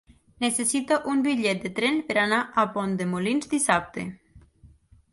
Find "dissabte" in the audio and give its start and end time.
3.57-4.11